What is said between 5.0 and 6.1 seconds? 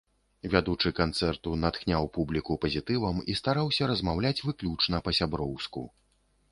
па-сяброўску.